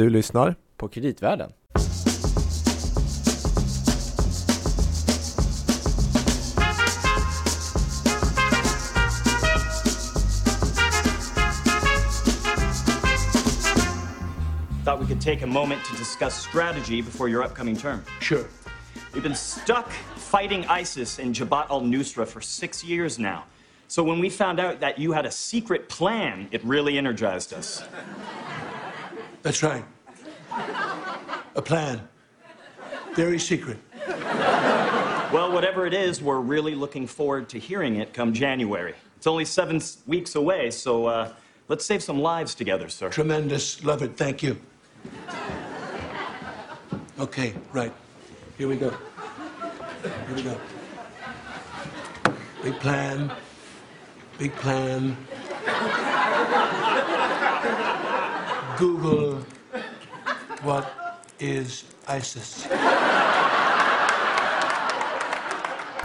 [0.00, 1.52] Du lyssnar på Kreditvärlden.
[14.84, 18.02] Thought we could take a moment to discuss strategy before your upcoming term.
[18.20, 18.44] Sure.
[19.12, 23.42] We've been stuck fighting ISIS in Jabhat al Nusra for six years now.
[23.88, 27.82] So when we found out that you had a secret plan, it really energized us.
[29.42, 29.84] That's right.
[31.54, 32.06] A plan.
[33.14, 33.78] Very secret.
[35.32, 38.94] Well, whatever it is, we're really looking forward to hearing it come January.
[39.16, 41.32] It's only seven weeks away, so uh,
[41.68, 43.10] let's save some lives together, sir.
[43.10, 43.84] Tremendous.
[43.84, 44.16] Love it.
[44.16, 44.58] Thank you.
[47.18, 47.92] Okay, right.
[48.58, 48.90] Here we go.
[50.02, 50.60] Here we go.
[52.62, 53.32] Big plan.
[54.38, 55.16] Big plan.
[58.80, 59.36] Google
[60.64, 60.84] what
[61.38, 61.84] is
[62.18, 62.66] ISIS?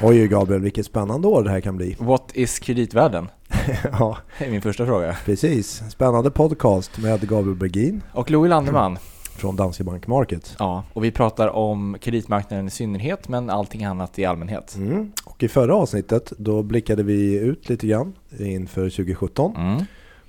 [0.01, 1.95] Oj Gabriel, vilket spännande år det här kan bli.
[1.99, 3.27] What is kreditvärlden?
[3.91, 5.17] ja, Det är min första fråga.
[5.25, 5.83] precis.
[5.89, 8.97] Spännande podcast med Gabriel Bergin Och Louis Landeman.
[9.37, 10.55] från Danske Bank Market.
[10.59, 14.75] Ja, och vi pratar om kreditmarknaden i synnerhet, men allting annat i allmänhet.
[14.75, 15.11] Mm.
[15.25, 19.55] Och i förra avsnittet då blickade vi ut lite grann inför 2017.
[19.55, 19.81] Mm.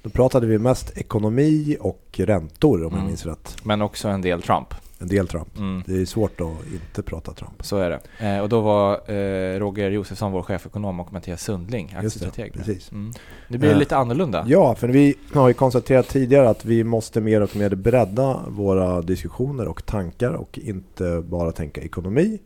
[0.07, 3.07] Då pratade vi mest ekonomi och räntor om jag Mm.
[3.07, 3.57] minns rätt.
[3.63, 4.75] Men också en del Trump.
[4.99, 5.59] En del Trump.
[5.59, 5.83] Mm.
[5.87, 7.65] Det är svårt att inte prata Trump.
[7.67, 8.27] Så är det.
[8.27, 12.57] Eh, och då var eh, Roger Josefsson vår chefekonom och Mattias Sundling det, aktiestrateg.
[12.57, 12.65] med.
[12.67, 12.93] precis.
[12.93, 13.13] Mm.
[13.49, 14.45] Det blir Eh, lite annorlunda.
[14.49, 19.03] Ja, för vi har ju konstaterat tidigare att vi måste mer och mer bredda våra
[19.03, 22.39] diskussioner och tankar och inte bara tänka ekonomi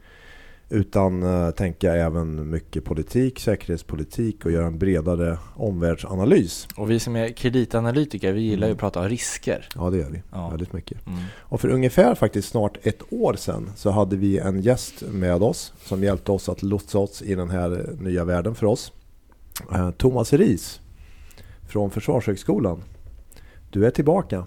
[0.71, 6.69] utan eh, tänka även mycket politik, säkerhetspolitik och göra en bredare omvärldsanalys.
[6.77, 8.75] Och vi som är kreditanalytiker, vi gillar ju Mm.
[8.77, 9.69] att prata om risker.
[9.75, 10.23] Ja, det gör vi.
[10.33, 10.49] Ja.
[10.49, 11.07] Väldigt mycket.
[11.07, 11.19] Mm.
[11.39, 15.73] Och för ungefär faktiskt snart ett år sedan så hade vi en gäst med oss
[15.85, 18.93] som hjälpte oss att lotsa oss i den här nya världen för oss.
[19.73, 20.81] Eh, Thomas Ris
[21.69, 22.83] från Försvarshögskolan.
[23.71, 24.47] Du är tillbaka.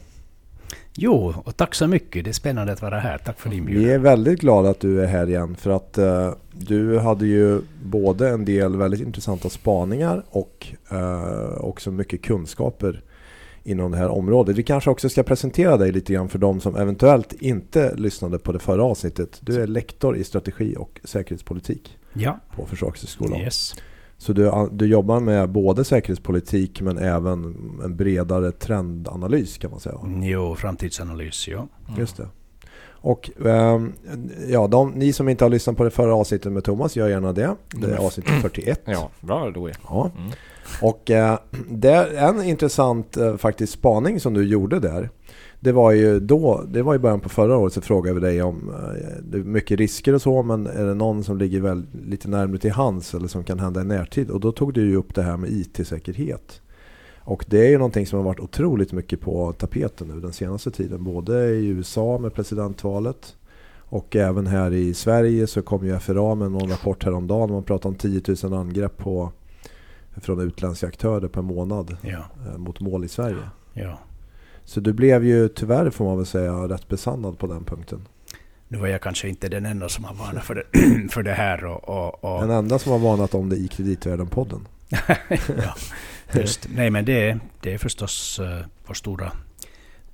[0.96, 2.24] Jo, och tack så mycket.
[2.24, 3.18] Det är spännande att vara här.
[3.18, 3.96] Tack för din Vi inbjudan.
[3.96, 8.30] är väldigt glada att du är här igen för att eh, du hade ju både
[8.30, 13.04] en del väldigt intressanta spaningar och eh, också mycket kunskaper
[13.64, 14.56] inom det här området.
[14.58, 18.52] Vi kanske också ska presentera dig lite grann för de som eventuellt inte lyssnade på
[18.52, 19.38] det förra avsnittet.
[19.42, 23.40] Du är lektor i strategi och säkerhetspolitik Ja, på Försvarshögskolan.
[23.40, 23.76] yes.
[24.24, 29.96] Så du, du jobbar med både säkerhetspolitik men även en bredare trendanalys kan man säga.
[30.22, 31.68] Jo, framtidsanalys, ja.
[31.88, 32.00] Mm.
[32.00, 32.28] Just det.
[32.92, 33.94] Och ehm,
[34.48, 37.34] ja, de, ni som inte har lyssnat på det förra avsnittet med Thomas, gör gärna
[37.34, 37.56] det.
[37.76, 38.82] Det är avsnitt 41.
[38.86, 39.78] Ja, bra Louis.
[39.88, 40.12] Ja.
[40.18, 40.32] Mm.
[40.82, 41.38] Och eh,
[41.70, 45.10] det är en intressant eh, faktiskt spaning som du gjorde där.
[45.64, 48.42] Det var ju då, det var i början på förra året så frågade vi dig
[48.42, 51.86] om eh, det är mycket risker och så men är det någon som ligger väl
[52.06, 54.30] lite närmare till hands eller som kan hända i närtid?
[54.30, 56.62] Och då tog du ju upp det här med IT-säkerhet.
[57.20, 60.72] Och det är ju någonting som har varit otroligt mycket på tapeten nu den senaste
[60.72, 61.04] tiden.
[61.04, 63.36] Både i USA med presidentvalet
[63.78, 67.52] och även här i Sverige så kom ju FRA med någon rapport häromdagen.
[67.52, 69.32] Man pratar om 10 000 angrepp på,
[70.22, 73.50] från utländska aktörer per månad Ja, eh, mot mål i Sverige.
[73.74, 74.00] ja.
[74.66, 78.08] Så du blev ju tyvärr får man väl säga rätt besannad på den punkten.
[78.68, 80.64] Nu var jag kanske inte den enda som har varnat för det,
[81.12, 81.66] för det här.
[81.66, 84.66] Och, och, och, Den enda som har varnat om det i Kreditvärlden-podden.
[85.58, 85.76] ja,
[86.34, 86.68] just.
[86.76, 89.26] Nej, men det, är- det är förstås uh, vår, stora,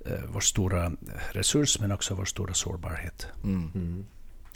[0.06, 0.92] uh, vår stora
[1.32, 3.26] resurs, men också vår stora sårbarhet.
[3.44, 3.70] Mm.
[3.74, 4.04] Mm.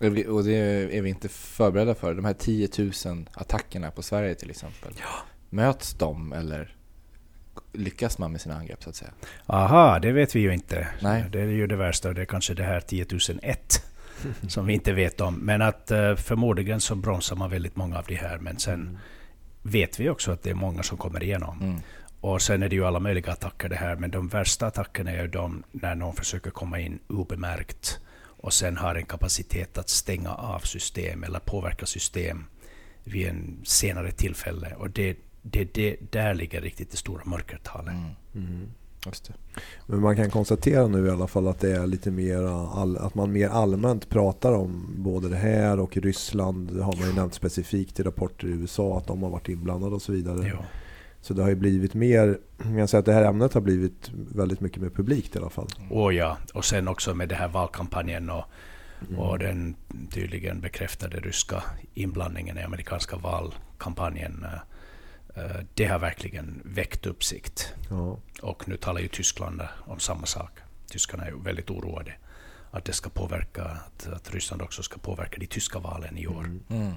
[0.01, 0.55] Och vi- Och det
[0.97, 2.15] är vi inte förberedda för.
[2.15, 4.93] De här 10 000 attackerna på Sverige till exempel.
[5.51, 6.77] Möts de eller
[7.75, 9.11] lyckas man med sina angrepp så att säga?
[9.47, 10.89] Aha, det vet vi ju inte.
[11.01, 11.25] Nej.
[11.33, 12.13] Det är ju det värsta.
[12.13, 13.07] Det är kanske det här 10
[13.43, 13.85] 001
[14.49, 15.35] som vi inte vet om.
[15.35, 18.39] Men att eh, förmodligen så bromsar man väldigt många av de här.
[18.39, 18.99] Men sen
[19.63, 21.63] vet vi också att det är många som kommer igenom.
[21.63, 21.81] Mm.
[22.21, 23.97] Och sen är det ju alla möjliga attacker det här.
[23.97, 28.01] Men de värsta attackerna är ju de när någon försöker komma in obemärkt
[28.45, 32.47] och sen har en kapacitet att stänga av system eller påverka system
[33.05, 34.75] vid en senare tillfälle.
[34.75, 37.95] Och det, det, det där ligger riktigt det stora mörkertalet.
[38.35, 38.69] Mm.
[39.07, 39.61] Just det.
[39.87, 42.43] Men man kan konstatera nu i alla fall att det är lite mer
[42.79, 46.77] all, att man mer allmänt pratar om både det här och Ryssland.
[46.77, 49.95] Det har man ju nämnt specifikt i rapporter i USA att de har varit inblandade
[49.95, 50.49] och så vidare.
[50.49, 50.65] Ja.
[51.21, 54.11] Så det har ju blivit mer, jag kan säga att det här ämnet har blivit
[54.15, 55.69] väldigt mycket mer publikt i alla fall.
[55.91, 58.45] Och ja, och sen också med den här valkampanjen och,
[59.17, 59.77] och den
[60.11, 61.63] tydligen bekräftade ryska
[61.95, 64.47] inblandningen i amerikanska valkampanjen.
[65.35, 65.43] Eh,
[65.75, 67.75] Det har verkligen väckt uppsikt.
[67.91, 68.19] Ja.
[68.43, 70.51] Och nu talar ju Tyskland om samma sak.
[70.91, 72.13] tyskarna är väldigt oroade
[72.71, 76.51] att det ska påverka, att, att Ryssland också ska påverka de tyska valen i år.
[76.69, 76.93] Mm.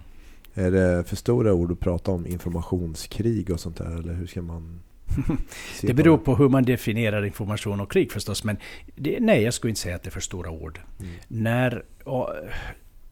[0.53, 3.99] Är det för stora ord att prata om informationskrig och sånt där?
[3.99, 4.79] Eller hur ska man
[5.81, 8.43] Det beror på hur man definierar information och krig förstås.
[8.43, 8.57] Men
[8.95, 10.79] det, nej, jag skulle inte säga att det är för stora ord.
[11.27, 12.33] När, och,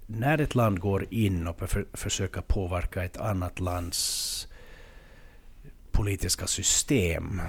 [0.08, 4.48] när ett land går in och för, försöker påverka ett annat lands
[5.96, 7.42] politiska system,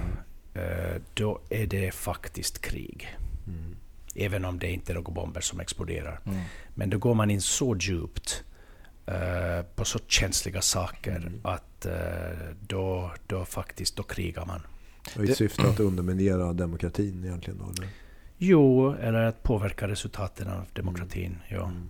[0.53, 3.17] eh, då är det faktiskt krig.
[4.15, 6.19] Även om det inte är några bomber som exploderar.
[6.25, 6.39] Mm.
[6.75, 8.43] Men då går man in så djupt
[9.05, 11.93] eh, på så känsliga saker att eh,
[12.67, 14.61] då, då faktiskt då krigar man.
[15.15, 17.65] Och I syfte att underminera demokratin egentligen då?
[17.65, 17.89] Eller?
[18.37, 21.37] Jo, eller att påverka resultaten av demokratin.
[21.49, 21.63] Ja.
[21.63, 21.89] Mm.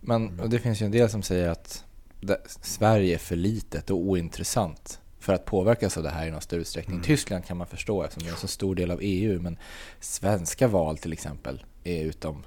[0.00, 1.84] Men och det finns ju en del som säger att
[2.46, 6.60] Sverige är för litet och ointressant för att påverkas av det här i någon större
[6.60, 7.02] utsträckning.
[7.02, 9.58] Tyskland kan man förstå eftersom det är en så stor del av EU, men
[10.00, 12.46] svenska val till exempel är utom...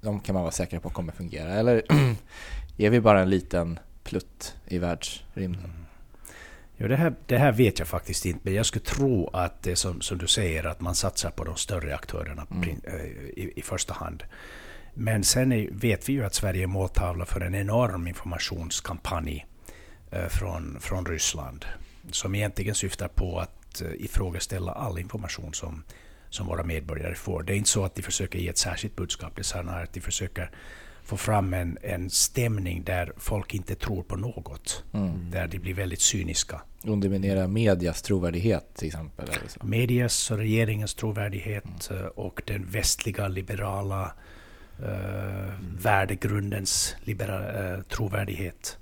[0.00, 1.54] De kan man vara säker på kommer fungera.
[1.54, 1.82] Eller
[2.76, 5.72] är vi bara en liten plutt i världsrymden?
[6.76, 9.76] Jo, det, här, det här vet jag faktiskt inte, men jag skulle tro att det
[9.76, 13.04] som, som du säger, att man satsar på de större aktörerna prin- eh,
[13.44, 14.22] i, i första hand.
[14.94, 19.46] Men sen är, vet vi ju att Sverige är måltavla för en enorm informationskampanj
[20.28, 21.64] från, från Ryssland,
[22.10, 25.84] som egentligen syftar på att eh, ifrågaställa all information som,
[26.30, 27.42] som våra medborgare får.
[27.42, 29.92] Det är inte så att de försöker ge ett särskilt budskap, det är snarare att
[29.92, 30.50] de försöker
[31.04, 34.84] få fram en, en stämning där folk inte tror på något.
[35.30, 36.62] Där de blir väldigt cyniska.
[36.84, 39.28] Underminera medias trovärdighet till exempel.
[39.62, 44.12] Medias och regeringens trovärdighet eh, och den västliga liberala
[44.82, 48.78] eh, värdegrundens libera, eh, trovärdighet.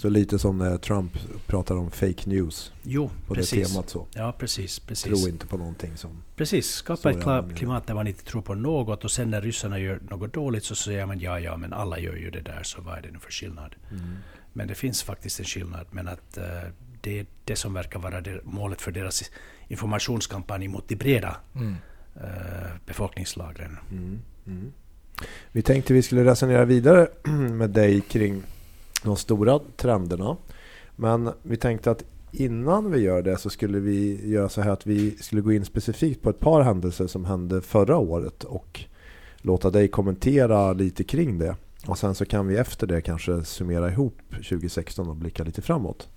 [0.00, 1.12] Så lite som när Trump
[1.46, 3.68] pratar om fake news Jo, på precis.
[3.68, 4.06] det temat så.
[4.14, 4.78] Ja, precis.
[4.78, 5.22] precis.
[5.22, 6.22] Tro inte på någonting som...
[6.36, 10.00] Precis, skapa ett klimat där man inte tror på något och sen när ryssarna gör
[10.10, 12.98] något dåligt så säger man ja, ja, men alla gör ju det där, så vad
[12.98, 13.74] är det nu för skillnad?
[14.52, 16.44] Men det finns faktiskt en skillnad, men att eh,
[17.00, 19.30] det är det som verkar vara det, målet för deras
[19.68, 21.74] informationskampanj mot de breda Mm.
[22.16, 23.78] eh, befolkningslagren.
[25.52, 27.08] Vi tänkte vi skulle resonera vidare
[27.50, 28.42] med dig kring
[29.02, 30.36] de stora trenderna.
[30.96, 34.86] Men vi tänkte att innan vi gör det så skulle vi göra så här att
[34.86, 38.80] vi skulle gå in specifikt på ett par händelser som hände förra året och
[39.36, 41.56] låta dig kommentera lite kring det.
[41.86, 46.08] Och sen så kan vi efter det kanske summera ihop 2016 och blicka lite framåt.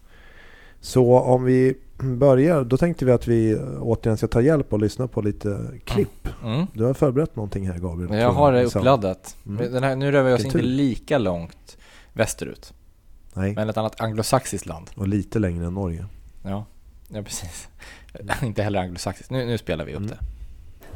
[0.79, 5.07] Så om vi börjar, då tänkte vi att vi återigen ska ta hjälp och lyssna
[5.07, 6.27] på lite klipp.
[6.43, 6.67] Mm.
[6.73, 8.13] Du har förberett någonting här Gabriel.
[8.13, 9.37] Jag har det uppladdat.
[9.45, 9.73] Mm.
[9.73, 11.77] Den här, nu rör vi oss inte lika långt
[12.13, 12.73] västerut,
[13.33, 14.89] Nej, men ett annat anglosaxiskt land.
[14.95, 16.05] och lite längre än Norge.
[16.43, 16.65] Ja,
[17.07, 17.67] ja precis.
[18.41, 19.31] inte heller anglosaxiskt.
[19.31, 20.19] Nu, nu spelar vi upp det.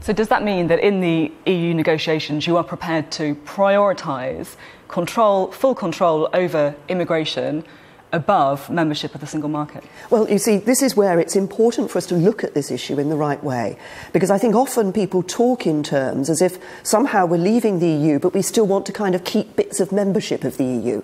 [0.02, 3.24] So, does that mean that in the EU negotiations you are prepared to
[3.56, 7.64] prioritise control, full control over immigration
[8.12, 9.84] above membership of the single market?
[10.10, 13.00] Well, you see, this is where it's important for us to look at this issue
[13.00, 13.78] in the right way.
[14.14, 18.20] Because I think often people talk in terms as if somehow we're leaving the EU,
[18.20, 21.02] but we still want to kind of keep bits of membership of the EU.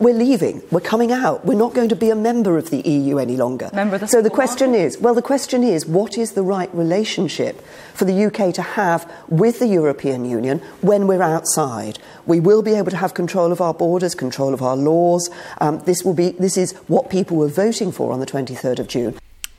[0.00, 0.60] We're leaving.
[0.72, 1.44] We're coming out.
[1.44, 3.70] We're not going to be a member of the EU any longer.
[3.72, 4.86] Member of the so the question market?
[4.86, 7.60] is well, the question is what is the right relationship
[7.94, 12.00] for the UK to have with the European Union when we're outside?
[12.26, 15.30] We will be able to have control of our borders, control of our laws.
[15.60, 18.88] Um, this, will be, this is what people were voting for on the 23rd of
[18.88, 19.14] June.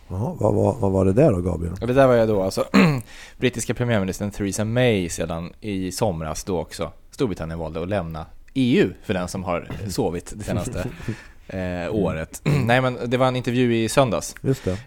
[0.08, 1.74] Jaha, vad, vad, vad var det där då Gabriel?
[1.82, 2.66] Och det där var jag då alltså
[3.38, 9.14] brittiska premiärministern Theresa May sedan i somras då också Storbritannien valde att lämna EU för
[9.14, 10.90] den som har sovit det senaste
[11.48, 12.42] eh, året.
[12.66, 14.36] Nej men det var en intervju i söndags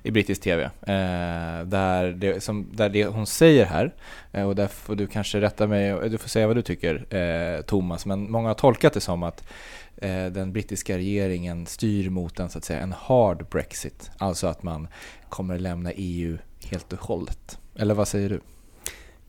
[0.03, 3.95] i brittisk TV eh, där, det, som, där det hon säger här
[4.33, 7.15] eh, och där får du kanske rätta mig, och du får säga vad du tycker
[7.15, 9.49] eh, Thomas, men många har tolkat det som att
[9.97, 14.63] eh, den brittiska regeringen styr mot en, så att säga, en hard Brexit, alltså att
[14.63, 14.89] man
[15.29, 17.59] kommer lämna EU helt och hållet.
[17.77, 18.41] Eller vad säger du?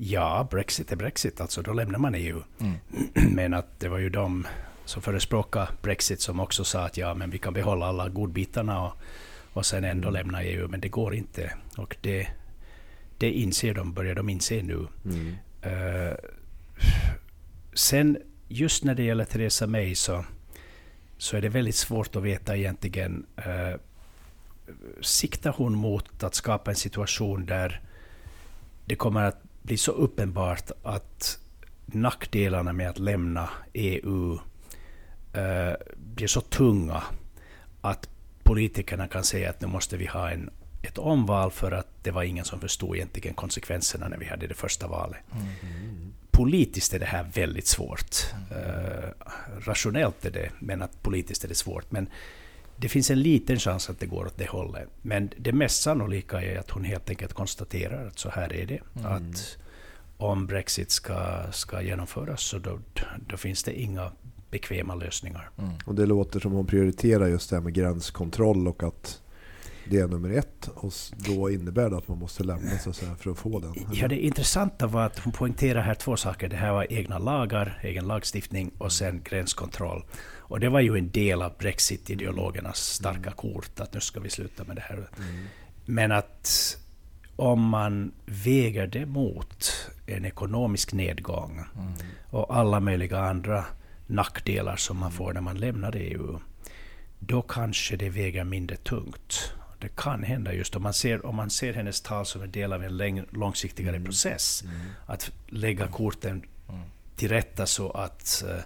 [0.01, 2.43] Ja, Brexit är Brexit, alltså då lämnar man EU.
[3.13, 4.47] Men att det var ju de
[4.85, 8.93] som förespråkade Brexit som också sa att ja, men vi kan behålla alla godbitarna och,
[9.53, 11.53] och sen ändå lämna EU, men det går inte.
[11.77, 12.27] Och det,
[13.17, 14.87] det inser de, börjar de inse nu.
[15.61, 16.17] Eh,
[17.73, 20.25] sen just när det gäller Theresa May så,
[21.17, 23.25] så är det väldigt svårt att veta egentligen.
[23.37, 23.79] Uh,
[25.01, 27.81] siktar hon mot att skapa en situation där
[28.85, 31.39] det kommer att bli så uppenbart att
[31.85, 34.39] nackdelarna med att lämna EU
[35.33, 37.03] eh, blir så tunga
[37.81, 38.09] att
[38.43, 40.49] politikerna kan säga att nu måste vi ha en
[40.81, 44.53] ett omval för att det var ingen som förstod egentligen konsekvenserna när vi hade det
[44.53, 45.19] första valet.
[45.31, 46.13] Mm.
[46.31, 48.15] Politiskt är det här väldigt svårt.
[48.51, 49.09] Uh,
[49.59, 51.91] rationellt är det, men att politiskt är det svårt.
[51.91, 52.09] Men
[52.79, 54.89] det finns en liten chans att det går åt det hållet.
[55.01, 58.79] Men det mest sannolika är att hon helt enkelt konstaterar att så här är det.
[58.99, 59.11] Mm.
[59.11, 59.57] Att
[60.17, 62.79] om Brexit ska, ska genomföras så då,
[63.27, 64.11] då finns det inga
[64.51, 65.49] bekväma lösningar.
[65.57, 65.71] Mm.
[65.85, 69.21] Och det låter som hon prioriterar just det här med gränskontroll och att
[69.89, 70.69] det är nummer ett.
[70.75, 73.73] Och då innebär det att man måste lämna så att säga, för att få den.
[73.93, 76.49] Ja, det intressanta var att hon poängterar här två saker.
[76.49, 80.03] Det här var egna lagar, egen lagstiftning och sen gränskontroll.
[80.37, 84.63] Och det var ju en del av Brexit-ideologernas starka kort, att nu ska vi sluta
[84.63, 84.95] med det här.
[84.95, 85.45] Mm.
[85.85, 86.77] Men att
[87.35, 91.93] om man väger det mot en ekonomisk nedgång mm.
[92.29, 93.65] och alla möjliga andra
[94.07, 96.39] nackdelar som man får när man lämnar EU,
[97.19, 99.53] då kanske det väger mindre tungt.
[99.79, 102.73] Det kan hända just om man ser, om man ser hennes tal som en del
[102.73, 104.05] av en läng, långsiktigare mm.
[104.05, 104.63] process.
[104.63, 104.75] Mm.
[105.05, 106.81] Att lägga korten mm.
[107.15, 108.59] till rätta så att uh,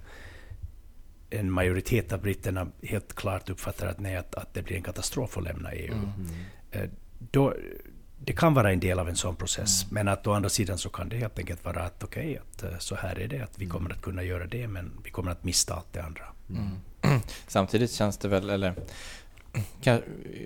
[1.30, 5.38] en majoritet av britterna helt klart uppfattar att, nej, att, att det blir en katastrof
[5.38, 5.94] att lämna EU.
[5.94, 6.10] Mm.
[6.76, 6.90] Uh,
[7.20, 7.54] då,
[8.20, 9.94] det kan vara en del av en sån process, mm.
[9.94, 12.74] men att å andra sidan så kan det helt enkelt vara att okej, okay, att
[12.74, 15.32] uh, så här är det, att vi kommer att kunna göra det, men vi kommer
[15.32, 16.24] att mista allt det andra.
[16.50, 17.22] Mm.
[17.48, 18.76] Samtidigt känns det väl, eller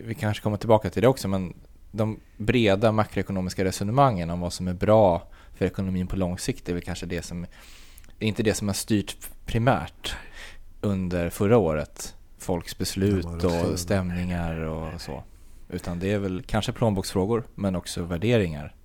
[0.03, 1.53] vi kanske kommer tillbaka till det också, men
[1.91, 6.73] de breda makroekonomiska resonemangen om vad som är bra för ekonomin på lång sikt är
[6.73, 7.43] väl kanske det som,
[8.19, 10.15] är inte det som har styrt primärt
[10.81, 12.15] under förra året.
[12.37, 15.23] Folks beslut och stämningar och så.
[15.69, 18.75] Utan det är väl kanske plånboksfrågor, men också värderingar.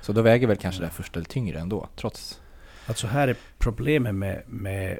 [0.00, 2.40] Så då väger väl kanske det första lite tyngre ändå, trots.
[2.86, 4.98] Alltså här är problemet med, med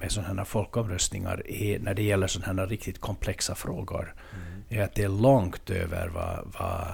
[0.00, 4.62] med sådana här folkomröstningar är, när det gäller sådana här riktigt komplexa frågor mm.
[4.68, 6.86] är att det är långt över vad, vad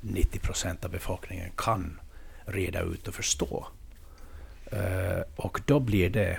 [0.00, 2.00] 90 procent av befolkningen kan
[2.44, 3.66] reda ut och förstå.
[4.72, 6.38] Uh, och då blir det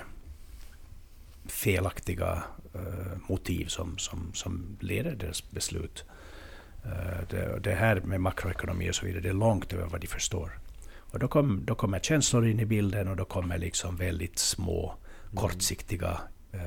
[1.46, 2.42] felaktiga
[2.74, 6.04] uh, motiv som, som, som leder deras beslut.
[6.86, 10.06] Uh, det, det, här med makroekonomi och så vidare, det är långt över vad de
[10.06, 10.58] förstår.
[10.96, 14.94] Och då, kom, då kommer känslor in i bilden och då kommer liksom väldigt små
[15.34, 16.20] kortsiktiga
[16.52, 16.60] eh,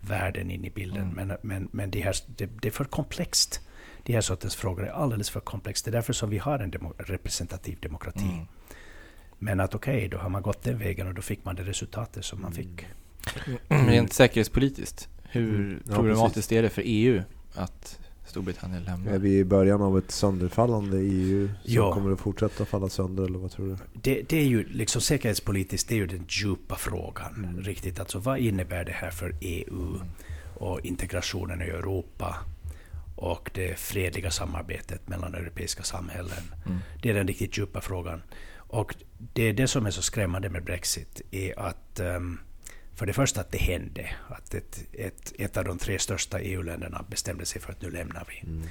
[0.00, 1.02] värden in i bilden.
[1.02, 1.14] Mm.
[1.14, 3.60] Men, men, men det, här, det, det, är för komplext.
[4.02, 5.84] De här sortens frågor är alldeles för komplext.
[5.84, 8.30] Det är därför som vi har en demo, representativ demokrati.
[8.32, 8.46] Mm.
[9.38, 11.62] Men att okej, okay, då har man gått den vägen och då fick man det
[11.62, 12.86] resultatet som man fick.
[13.68, 13.86] Mm.
[13.86, 15.82] Rent säkerhetspolitiskt, hur mm.
[15.86, 17.22] problematiskt ja, är det för EU
[17.54, 19.12] att Storbritannien lämnar.
[19.12, 21.94] Är vi i början av ett sönderfallande EU som ja.
[21.94, 23.76] kommer att fortsätta falla sönder eller vad tror du?
[23.92, 27.34] Det, det, är ju liksom säkerhetspolitiskt, det är ju den djupa frågan.
[27.34, 27.60] Mm.
[27.62, 30.00] Riktigt, alltså vad innebär det här för EU
[30.54, 32.36] och integrationen i Europa
[33.16, 36.54] och det fredliga samarbetet mellan europeiska samhällen.
[36.66, 36.78] Mm.
[37.02, 38.22] Det är den riktigt djupa frågan.
[38.56, 38.94] Och
[39.34, 42.40] det är det som är så skrämmande med Brexit, är att um,
[42.98, 47.04] för det första att det hände, att ett, ett, ett av de tre största EU-länderna
[47.08, 48.50] bestämde sig för att nu lämnar vi.
[48.50, 48.68] Mm.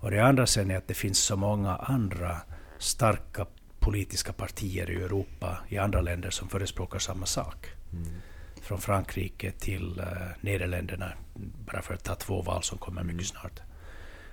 [0.00, 2.40] Och det andra sen är att det finns så många andra
[2.78, 3.46] starka
[3.78, 7.66] politiska partier i Europa, i andra länder, som förespråkar samma sak.
[7.92, 8.06] Mm.
[8.62, 10.06] Från Frankrike till uh,
[10.40, 11.12] Nederländerna,
[11.66, 13.16] bara för att ta två val som kommer mm.
[13.16, 13.60] mycket snart.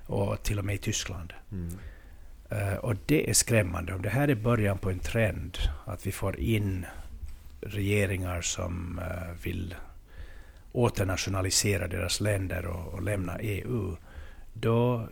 [0.06, 1.34] Och till och med i Tyskland.
[2.52, 3.94] Uh, och det är skrämmande.
[3.94, 6.86] Om det här är början på en trend, att vi får in
[7.65, 9.75] regeringar som uh, vill
[10.72, 13.96] åternationalisera deras länder och, och, lämna EU,
[14.53, 15.08] då,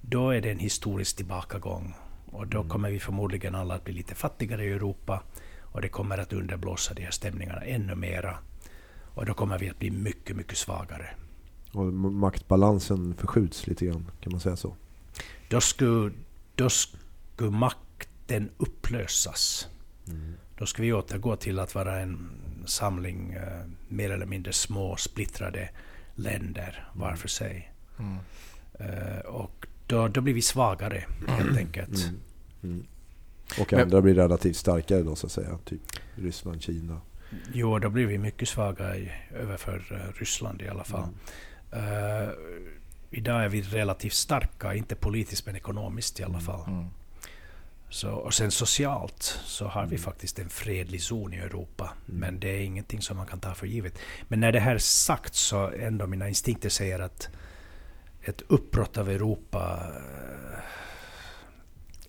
[0.00, 1.94] då är det en historisk tillbakagång.
[2.26, 2.70] Och då mm.
[2.70, 5.22] kommer vi förmodligen alla att bli lite fattigare i Europa
[5.60, 8.38] och det kommer att underblåsa de här stämningarna ännu mera.
[9.14, 11.10] Och då kommer vi att bli mycket, mycket svagare.
[11.72, 14.76] Och maktbalansen förskjuts lite grann, kan man säga så?
[15.48, 16.12] Då skulle,
[16.54, 19.68] då skulle makten upplösas.
[20.08, 20.34] Mm.
[20.58, 22.30] Då ska vi återgå till att vara en
[22.66, 25.70] samling eh, mer eller mindre små splittrade
[26.14, 27.72] länder var för sig.
[27.98, 28.18] Mm.
[28.72, 31.56] Eh, och då, då blir vi svagare helt mm.
[31.56, 32.04] enkelt.
[32.04, 32.20] Mm.
[32.62, 32.86] Mm.
[33.60, 35.80] Och andra blir relativt starkare då så att säga, typ
[36.14, 37.00] Ryssland, Kina.
[37.52, 41.08] Jo, då blir vi mycket svaga i, överför uh, Ryssland i alla fall.
[41.72, 42.30] Uh,
[43.10, 46.68] idag är vi relativt starka, inte politiskt men ekonomiskt i alla fall.
[46.68, 46.86] Mm.
[47.90, 50.02] Så, och sen socialt så har vi mm.
[50.02, 51.92] faktiskt en fredlig zon i Europa.
[52.08, 52.20] Mm.
[52.20, 53.98] Men det är ingenting som man kan ta för givet.
[54.28, 57.28] Men när det här är sagt så ändå mina instinkter säger att
[58.22, 59.92] ett uppbrott av Europa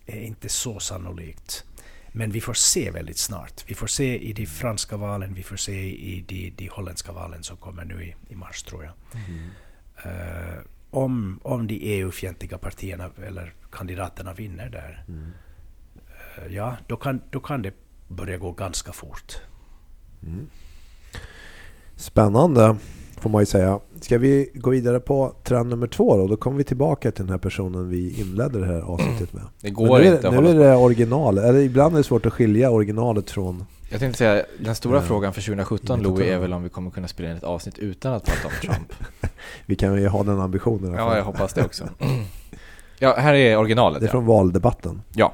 [0.06, 1.64] eh, är inte så sannolikt.
[2.12, 3.64] Men vi får se väldigt snart.
[3.66, 7.42] Vi får se i de franska valen, vi får se i de, de holländska valen
[7.42, 8.92] som kommer nu i, i mars tror jag.
[9.14, 9.50] Mm.
[10.06, 10.58] Uh,
[10.90, 15.30] om, om de EU-fientliga partierna eller kandidaterna vinner där, Mm.
[16.38, 17.72] Eh, ja, då kan, då kan det
[18.08, 19.36] börja gå ganska fort.
[21.96, 22.76] Spännande
[23.20, 23.80] får man ju säga.
[24.00, 26.26] Ska vi gå vidare på trend nummer två då?
[26.26, 29.42] Då kommer vi tillbaka till den här personen vi inledde det här avsnittet med.
[29.42, 31.38] Det Men går nu är, inte nu är det original.
[31.38, 33.64] Eller ibland är det svårt att skilja originalet från...
[33.90, 35.02] Jag tänkte säga, den stora Ja.
[35.02, 37.78] frågan för 2017 Inte Louis är väl om vi kommer kunna spela in ett avsnitt
[37.78, 38.92] utan att prata om Trump.
[39.66, 40.92] Vi kan ju ha den ambitionen.
[40.94, 41.88] ja, jag hoppas det också.
[42.98, 44.00] Ja, här är originalet.
[44.00, 44.12] Det är Ja.
[44.12, 45.02] från valdebatten.
[45.14, 45.32] ja.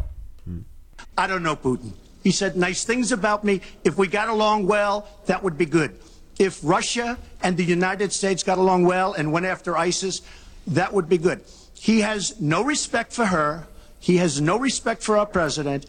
[1.16, 1.92] I don't know Putin.
[2.22, 3.60] He said nice things about me.
[3.84, 5.98] If we got along well, that would be good.
[6.38, 10.22] If Russia and the United States got along well and went after ISIS,
[10.66, 11.42] that would be good.
[11.74, 13.66] He has no respect for her.
[14.00, 15.86] He has no respect for our president.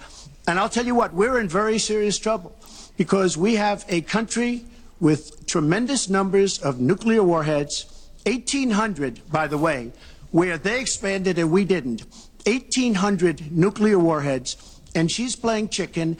[0.47, 2.55] And I'll tell you what, we're in very serious trouble
[2.95, 4.65] because we have a country
[4.99, 8.09] with tremendous numbers of nuclear warheads.
[8.25, 9.91] 1,800, by the way,
[10.31, 12.05] where they expanded and we didn't.
[12.45, 16.17] 1,800 nuclear warheads, and she's playing chicken.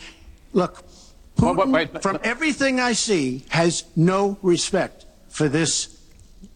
[0.54, 0.84] Look,
[1.40, 2.02] oh, Putin, wait, wait, wait.
[2.04, 6.00] from everything I see, has no respect for this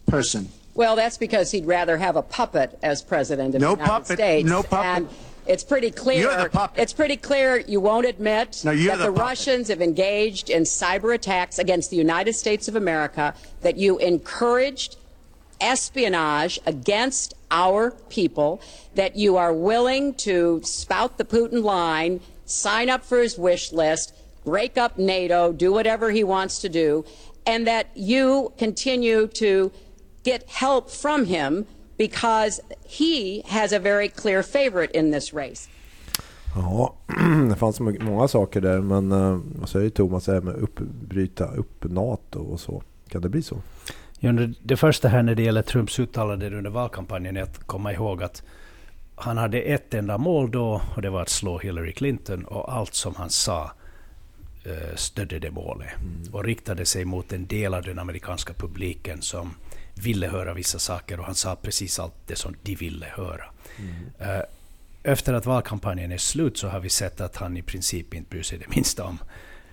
[0.06, 0.48] person.
[0.74, 4.18] Well, that's because he'd rather have a puppet as president of No the United puppet,
[4.18, 4.48] States.
[4.48, 4.86] no puppet.
[4.86, 5.08] And
[5.46, 6.20] it's pretty clear.
[6.20, 6.80] You're the puppet.
[6.80, 9.10] It's pretty clear you won't admit No, that the the.
[9.10, 13.34] Russians have engaged in cyber attacks against the United States of America.
[13.60, 14.96] That you encouraged
[15.62, 18.60] espionage against our people.
[18.94, 24.14] That you are willing to spout the Putin line, sign up for his wish list,
[24.44, 27.04] break up NATO, do whatever he wants to do,
[27.46, 29.70] and that you continue to
[30.24, 31.66] get help from him
[31.96, 35.68] because he has a very clear favorite in this race.
[36.54, 36.94] Ja,
[37.50, 38.80] det fanns må- många saker där.
[38.80, 40.26] Men eh, vad säger Thomas?
[40.26, 42.82] Här med upp, bryta upp NATO och så.
[43.08, 43.56] Kan det bli så?
[44.62, 48.42] Det- första här när det gäller Trumps uttalanden under valkampanjen är att komma ihåg att
[49.16, 52.94] han hade ett enda mål då och det var att slå Hillary Clinton och allt
[52.94, 53.72] som han sa
[54.64, 55.88] eh, stödde det målet
[56.32, 59.54] och riktade sig mot en del av den amerikanska publiken som
[59.94, 63.44] ville höra vissa saker och han sa precis allt det som de ville höra.
[64.18, 64.42] Eh,
[65.04, 68.42] Efter att valkampanjen är slut så har vi sett att han i princip inte bryr
[68.42, 69.18] sig det minsta om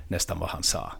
[0.08, 0.93] nästan vad han sa.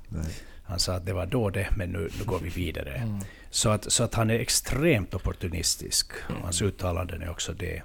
[0.70, 3.20] Han sa att det var då det, men nu, nu går vi vidare.
[3.50, 6.12] Så, att, så att han är extremt opportunistisk.
[6.28, 7.82] Och hans uttalanden är också det.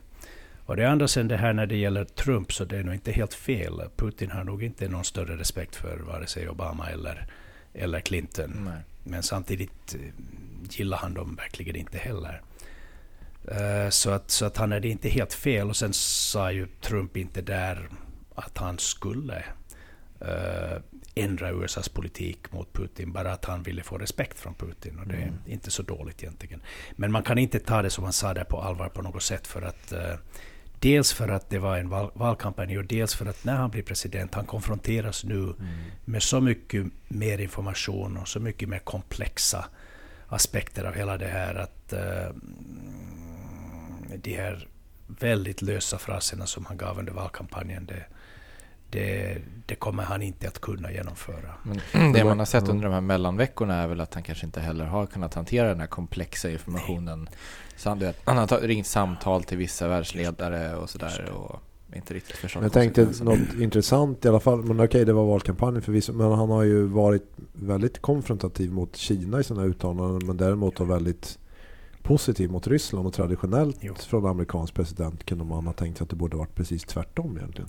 [0.67, 3.13] Och det andra sen det här när det gäller Trump, så det är nog inte
[3.13, 3.83] helt fel.
[3.97, 7.27] Putin har nog inte någon större respekt för vare sig Obama eller,
[7.75, 8.51] eller Clinton.
[8.65, 8.81] Nej.
[9.05, 10.01] Men samtidigt eh,
[10.71, 12.43] gillar han dem verkligen inte heller.
[13.51, 15.69] Eh, Så att, så att han är det inte helt fel.
[15.69, 17.89] Och sen sa ju Trump inte där
[18.35, 19.45] att han skulle
[20.21, 20.79] eh,
[21.15, 24.99] ändra USAs politik mot Putin, bara att han ville få respekt från Putin.
[24.99, 26.63] Och det är inte så dåligt egentligen.
[26.93, 29.47] Men man kan inte ta det som han sa där på allvar på något sätt.
[29.47, 30.15] för att eh,
[30.79, 33.83] Dels för att det var en val, valkampanj och dels för att när han blir
[33.83, 35.55] president, han konfronteras nu
[36.05, 39.65] med så mycket mer information och så mycket mer komplexa
[40.29, 42.29] aspekter av hela det här att eh,
[44.17, 44.69] de här
[45.07, 48.07] väldigt lösa fraserna som han gav under valkampanjen, det,
[48.95, 51.55] det, det kommer han inte att kunna genomföra.
[51.93, 54.61] Men det man har sett under de här mellanveckorna är väl att han kanske inte
[54.61, 57.29] heller har kunnat hantera den här komplexa informationen.
[57.77, 61.61] Så han, vet, han har ringt samtal till vissa världsledare och sådär och
[61.97, 64.63] inte riktigt förstått Jag tänkte något intressant i alla fall.
[64.63, 66.13] Men okej, det var valkampanjen förvisso.
[66.13, 70.27] Men han har ju varit väldigt konfrontativ mot Kina i sina uttalanden.
[70.27, 71.39] Men däremot var väldigt
[72.03, 73.07] positiv mot Ryssland.
[73.07, 73.95] Och traditionellt Jo.
[73.95, 77.69] från amerikansk president kunde man ha tänkt sig att det borde varit precis tvärtom egentligen.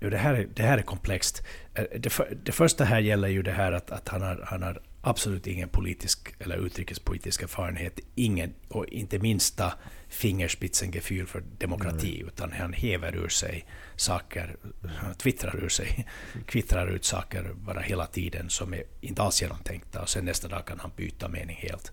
[0.00, 1.42] Det, här är, det här är komplext.
[1.74, 4.62] Eh, Det, för, det första här gäller ju det här att, att han, har, han
[4.62, 8.00] har absolut ingen politisk eller utrikespolitisk erfarenhet.
[8.14, 9.74] Ingen, och inte minsta
[10.08, 12.24] fingerspitzengefühl för demokrati.
[12.26, 13.64] Utan han häver ur sig
[13.96, 14.56] saker,
[14.96, 16.06] han twittrar ur sig,
[16.46, 20.02] kvittrar ut saker bara hela tiden som är inte alls genomtänkta.
[20.02, 21.92] Och sen nästa dag kan han byta mening helt.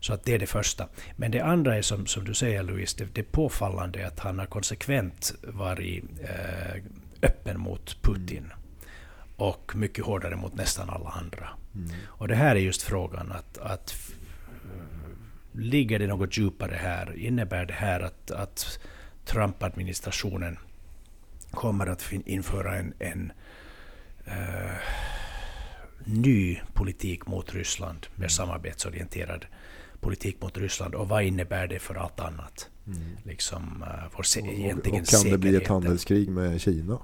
[0.00, 0.88] Så att det är det första.
[1.16, 4.38] Men det andra är som, som du säger Louise, det, det är påfallande att han
[4.38, 6.82] har konsekvent varit eh,
[7.22, 8.52] öppen mot Putin.
[9.36, 11.48] Och mycket hårdare mot nästan alla andra.
[12.04, 13.94] Och det här är just frågan att, att
[15.52, 17.16] ligger det något djupare här?
[17.16, 18.78] Innebär det här att, att
[19.24, 20.58] Trump-administrationen
[21.50, 23.32] kommer att införa en, en
[24.24, 24.76] eh,
[26.04, 29.46] ny politik mot Ryssland, mer samarbetsorienterad
[30.00, 30.94] politik mot Ryssland.
[30.94, 32.68] Och vad innebär det för allt annat?
[33.24, 36.98] Liksom, uh, vår se- Och, egentligen och kan det bli ett handelskrig med Kina?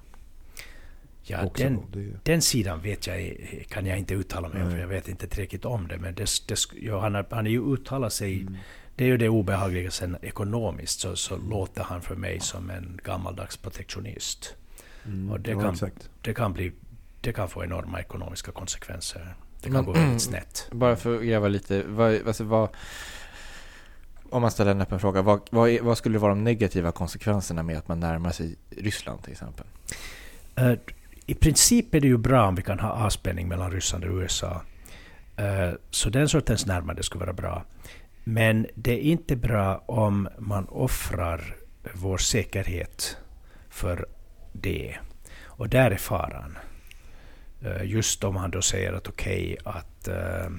[1.31, 1.81] Ja, också den?
[1.93, 3.37] Det- den sidan vet jag,
[3.69, 5.99] kan jag inte uttala mig om, för jag vet inte tillräckligt om det.
[5.99, 8.57] Men det, det, ja, han, har, han ju uttalat sig Mm.
[8.97, 13.01] det är ju det obehagliga sen ekonomiskt, så, så låter han för mig som en
[13.05, 14.55] gammaldags protektionist.
[15.07, 16.11] Mm, och det, ja, kan, exakt.
[16.23, 16.73] det, kan bli,
[17.21, 19.35] det kan få enorma ekonomiska konsekvenser.
[19.62, 20.69] Det kan gå väldigt snett.
[20.73, 22.69] Bara för att gräva lite, vad, alltså vad,
[24.31, 27.62] om man ställer en öppen fråga, vad, vad, är, vad skulle vara de negativa konsekvenserna
[27.62, 29.67] med att man närmar sig Ryssland till exempel?
[31.31, 34.62] I princip är det ju bra om vi kan ha avspänning mellan Ryssland och USA.
[35.37, 37.64] Eh, så den sortens närmande skulle vara bra.
[38.25, 41.57] Men det är inte bra om man offrar
[41.95, 43.17] vår säkerhet
[43.69, 44.07] för
[44.53, 44.97] det.
[45.45, 46.59] Och där är faran.
[47.62, 50.51] Eh, just om han då säger att okej, att eh,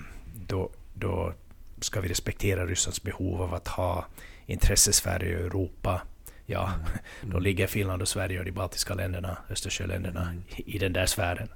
[0.47, 1.34] då, då
[1.82, 4.05] ska vi respektera Rysslands behov av att ha
[4.45, 6.01] intressesfärer i Europa.
[6.49, 6.73] Ja,
[7.21, 11.49] då ligger Finland och Sverige och de baltiska länderna, Östersjöländerna, i den där sfären.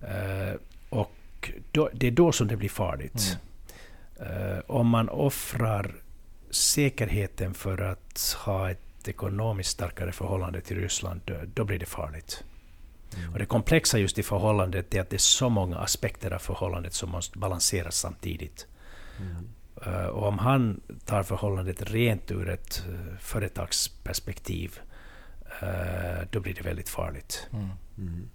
[0.00, 0.54] Eh,
[0.88, 3.38] och då, det är då som det blir farligt.
[4.20, 5.94] Eh, om man offrar
[6.50, 11.20] säkerheten för att ha ett ekonomiskt starkare förhållande till Ryssland,
[11.54, 12.44] då, blir det farligt.
[13.32, 16.94] Och det komplexa just i förhållandet är att det är så många aspekter av förhållandet
[16.94, 18.66] som måste balanseras samtidigt.
[19.18, 19.40] Eh,
[20.12, 24.78] och om han tar förhållandet rent ur ett uh, företagsperspektiv,
[25.62, 27.48] eh, då blir det väldigt farligt.
[27.50, 28.28] Men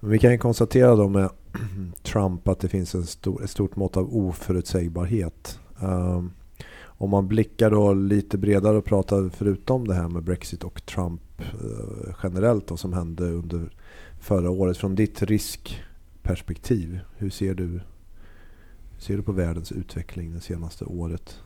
[0.00, 1.30] Vi kan ju konstatera då med
[2.02, 5.60] Trump att det finns en stor, ett stort mått av oförutsägbarhet.
[5.80, 6.32] Um,
[6.82, 11.22] om man blickar då lite bredare och pratar förutom det här med Brexit och Trump
[11.38, 13.70] eh, generellt då, som hände under
[14.20, 14.76] förra året.
[14.76, 17.80] Från ditt riskperspektiv, hur ser du,
[19.00, 21.40] ser du på världens utveckling det senaste året?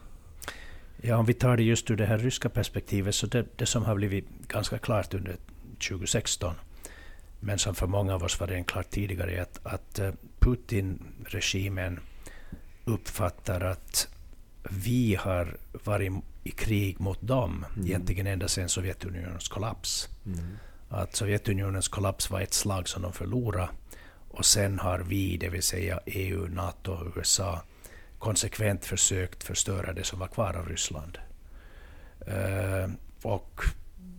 [0.96, 3.84] Ja, om vi tar det just ur det här ryska perspektivet, så det, det som
[3.84, 5.36] har blivit ganska klart under
[5.88, 6.54] 2016,
[7.40, 12.00] men som för många av oss var redan klart tidigare, är att, att eh, Putin-regimen
[12.84, 14.08] uppfattar att
[14.70, 16.12] vi har varit
[16.44, 20.08] i krig mot dem, egentligen ända sedan Sovjetunionens kollaps.
[20.88, 23.68] Att Sovjetunionens kollaps var ett slag som de förlorade,
[24.36, 27.62] och sen har vi, det vill säga EU, NATO och USA,
[28.18, 31.18] konsekvent försökt förstöra det som var kvar av Ryssland.
[32.26, 32.90] Eh,
[33.22, 33.60] och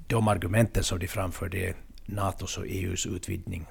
[0.07, 1.75] de argumenten som de framförde är
[2.05, 3.65] NATOs och EUs utvidgning.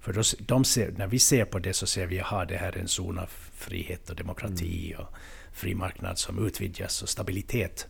[0.00, 2.72] För då, de ser, när vi ser på det så ser vi att det här
[2.72, 5.14] är en zon av frihet och demokrati och
[5.52, 7.86] fri marknad som utvidgas och stabilitet.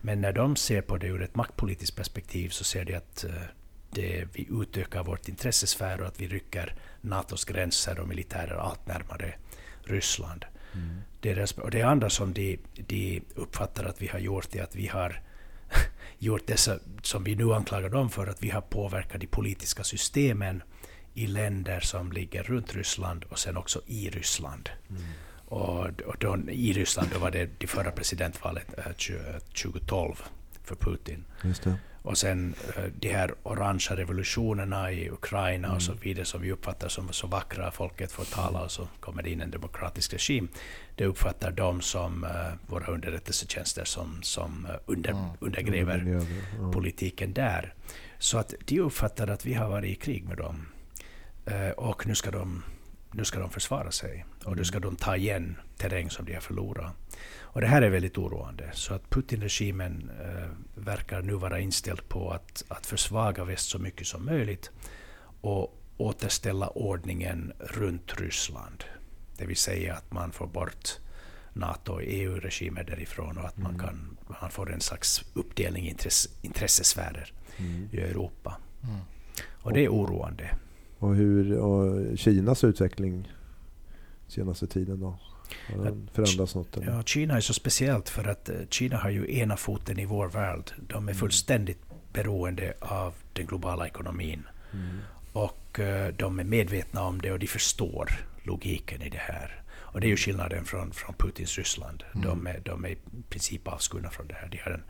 [0.00, 3.32] Men när de ser på det ur ett maktpolitiskt perspektiv så ser de att eh,
[3.98, 9.34] vi utökar vårt intressesfär och att vi rycker NATOs gränser och militärer allt närmare
[9.84, 10.44] Ryssland.
[11.20, 14.86] Deras, och det andra som de, de uppfattar att vi har gjort är att vi
[14.86, 15.22] har
[16.18, 20.62] gjort dessa, som vi nu anklagar dem för, att vi har påverkat de politiska systemen
[21.14, 24.70] i länder som ligger runt Ryssland och sen också i Ryssland.
[25.48, 29.18] Och, och då, i Ryssland då var det det förra presidentvalet eh, 20,
[29.62, 30.14] 2012
[30.64, 31.24] för Putin.
[31.42, 31.78] Just det.
[32.06, 36.88] Och sen eh, de här orangea revolutionerna i Ukraina och så vidare som vi uppfattar
[36.88, 40.48] som så vackra, folket får tala och så kommer det in en demokratisk regim.
[40.94, 42.30] Det uppfattar de som eh,
[42.66, 46.26] våra underrättelsetjänster som, som eh, under, undergräver Undergräver,
[46.60, 46.72] ja.
[46.72, 47.74] politiken där.
[48.18, 50.66] Så att de uppfattar att vi har varit i krig med dem.
[51.76, 52.62] Och nu ska de
[53.12, 56.40] nu ska de försvara sig och nu ska de ta igen terräng som de har
[56.40, 56.92] förlorat.
[57.56, 58.70] Och det här är väldigt oroande.
[58.72, 64.06] Så att Putin-regimen eh, verkar nu vara inställd på att, att försvaga väst så mycket
[64.06, 64.70] som möjligt
[65.40, 68.84] och återställa ordningen runt Ryssland.
[69.38, 70.98] Det vill säga att man får bort
[71.52, 76.28] NATO och EU-regimer därifrån och att man, kan, man får en slags uppdelning i intresse,
[76.42, 77.32] intressesfärer
[77.92, 78.56] i Europa.
[79.50, 80.50] Och det är oroande.
[80.98, 83.32] Och hur och Kinas utveckling
[84.26, 85.18] senaste tiden då?
[86.12, 86.76] Förändrats något?
[86.76, 86.92] Eller?
[86.92, 90.28] Ja, Kina är så speciellt för att eh, Kina har ju ena foten i vår
[90.28, 90.70] värld.
[90.76, 91.78] De är fullständigt
[92.12, 94.42] beroende av den globala ekonomin.
[95.32, 98.10] Och eh, de är medvetna om det och de förstår
[98.42, 99.62] logiken i det här.
[99.96, 102.04] Och det är ju skillnaden från, från Putins Ryssland.
[102.12, 104.48] De, är, de är i princip avskurna från det här.
[104.48, 104.84] De har en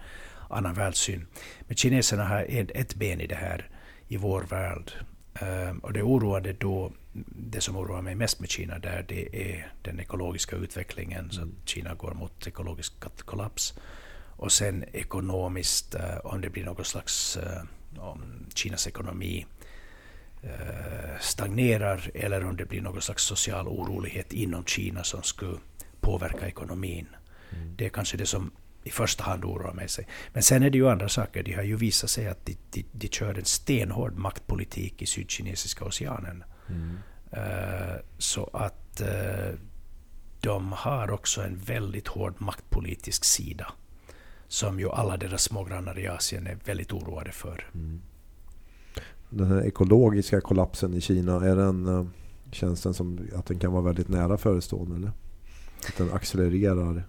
[0.50, 1.26] annan världssyn.
[1.66, 3.68] Men kineserna har ett ben i det här,
[4.08, 4.92] i vår värld.
[5.40, 6.92] Ehm, och det är oroande då,
[7.28, 11.48] det som oroar mig mest med Kina, där det är den ekologiska utvecklingen, så att
[11.64, 13.74] Kina går mot ekologisk kollaps.
[14.38, 17.62] Och sen ekonomiskt, eh, om det blir något slags, eh,
[17.98, 19.46] om Kinas ekonomi
[20.42, 25.58] eh, stagnerar eller om det blir någon slags social orolighet inom Kina som skulle
[26.00, 27.06] påverka ekonomin.
[27.76, 28.50] Det är kanske det som
[28.86, 29.88] i första hand oroar mig.
[29.88, 30.08] Sig.
[30.32, 31.42] Men sen är det ju andra saker.
[31.42, 35.84] Det har ju visat sig att de, de, de kör en stenhård maktpolitik i Sydkinesiska
[35.84, 36.44] oceanen.
[37.30, 39.58] Eh, så att eh,
[40.40, 43.72] de har också en väldigt hård maktpolitisk sida
[44.48, 47.70] som ju alla deras smågrannar i Asien är väldigt oroade för.
[47.74, 48.00] Mm.
[49.30, 52.06] Den här ekologiska kollapsen i Kina, är den, eh,
[52.52, 54.96] känns den som att den kan vara väldigt nära förestående?
[54.96, 55.12] Eller?
[55.88, 57.04] Att den accelererar?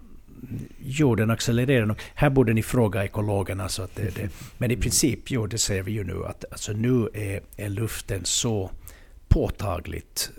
[0.78, 1.96] Jo, den accelererar.
[2.14, 3.68] Här borde ni fråga ekologerna.
[3.68, 4.30] Så att det, det.
[4.58, 6.24] Men i princip, jo, det ser vi ju nu.
[6.24, 8.70] att alltså, Nu är, är luften så
[9.28, 10.30] påtagligt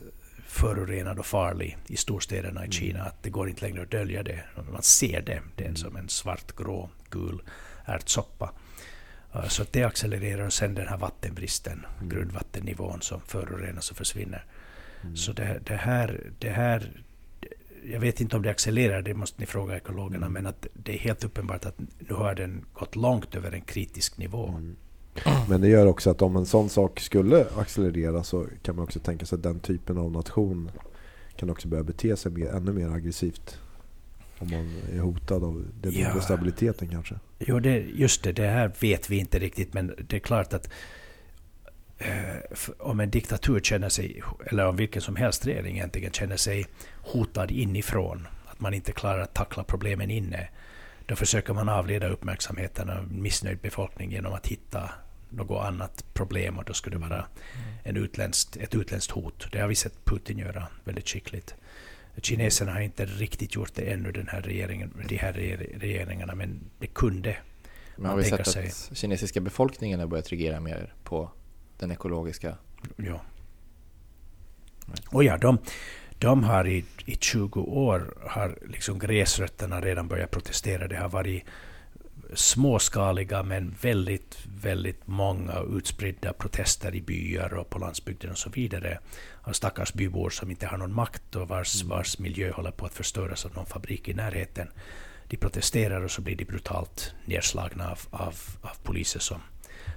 [0.47, 2.71] förorenad och farlig i storstäderna i mm.
[2.71, 4.43] Kina att det går inte längre att dölja det.
[4.71, 5.41] Man ser det.
[5.55, 5.75] Det är mm.
[5.75, 7.41] som en svart, grå, gul
[7.85, 8.51] ärtsoppa.
[9.47, 12.09] Så det accelererar och sen den här vattenbristen, mm.
[12.09, 14.45] grundvattennivån som förorenas och försvinner.
[15.01, 15.15] Mm.
[15.15, 17.03] Så det, det, här, det här,
[17.91, 20.33] jag vet inte om det accelererar, det måste ni fråga ekologerna, mm.
[20.33, 24.17] men att det är helt uppenbart att nu har den gått långt över en kritisk
[24.17, 24.47] nivå.
[24.47, 24.75] Mm.
[25.49, 28.99] Men det gör också att om en sån sak skulle accelerera så kan man också
[28.99, 30.71] tänka sig att den typen av nation
[31.35, 33.59] kan också börja bete sig mer, ännu mer aggressivt.
[34.39, 36.21] Om man är hotad av den ja.
[36.21, 37.15] stabiliteten kanske.
[37.39, 38.31] Jo, det, just det.
[38.31, 39.73] Det här vet vi inte riktigt.
[39.73, 40.69] Men det är klart att
[42.79, 46.65] om en diktatur känner sig, eller om vilken som helst regering egentligen känner sig
[47.01, 50.49] hotad inifrån, att man inte klarar att tackla problemen inne,
[51.05, 54.91] då försöker man avleda uppmärksamheten av missnöjd befolkning genom att hitta
[55.29, 57.25] något annat problem och då skulle det vara
[57.83, 59.47] en utländskt, ett utländskt hot.
[59.51, 61.55] Det har vi sett Putin göra väldigt skickligt.
[62.21, 65.33] Kineserna har inte riktigt gjort det ännu, den här regeringen, de här
[65.79, 67.37] regeringarna, men det kunde
[67.95, 68.67] men har vi sett sig.
[68.67, 71.31] att kinesiska befolkningen har börjat reagera mer på
[71.79, 72.55] den ekologiska?
[72.95, 73.21] Ja.
[75.09, 75.57] Och ja, de,
[76.19, 80.87] de har i, i 20 år, har liksom gräsrötterna redan börjat protestera.
[80.87, 81.43] Det har varit
[82.33, 88.99] småskaliga men väldigt, väldigt många utspridda protester i byar och på landsbygden och så vidare.
[89.41, 91.97] Av stackars bybor som inte har någon makt och vars, mm.
[91.97, 94.67] vars miljö håller på att förstöras av någon fabrik i närheten.
[95.27, 99.41] De protesterar och så blir de brutalt nedslagna av, av, av poliser som,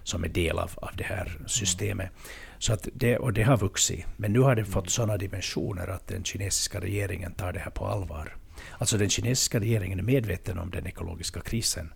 [0.04, 2.10] som är del av, av det här systemet.
[2.58, 4.04] Så att det, och det har vuxit.
[4.16, 7.86] Men nu har det fått sådana dimensioner att den kinesiska regeringen tar det här på
[7.86, 8.36] allvar.
[8.78, 11.92] Alltså den kinesiska regeringen är medveten om den ekologiska krisen.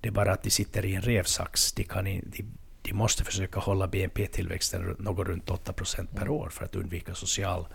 [0.00, 1.72] Det är bara att de sitter i en revsax.
[1.72, 2.44] De, kan, de,
[2.82, 7.66] de måste försöka hålla BNP-tillväxten något runt 8 procent per år för att undvika social